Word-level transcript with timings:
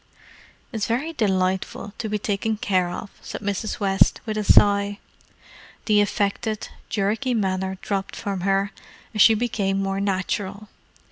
"It's 0.73 0.87
very 0.87 1.13
delightful 1.13 1.93
to 1.99 2.09
be 2.09 2.17
taken 2.17 2.57
care 2.57 2.89
of," 2.89 3.11
said 3.21 3.41
Mrs. 3.41 3.79
West, 3.79 4.19
with 4.25 4.35
a 4.35 4.43
sigh. 4.43 4.97
The 5.85 6.01
affected, 6.01 6.69
jerky 6.89 7.35
manner 7.35 7.77
dropped 7.83 8.15
from 8.15 8.39
her, 8.39 8.71
and 9.13 9.21
she 9.21 9.35
became 9.35 9.79
more 9.79 9.99
natural. 10.01 10.69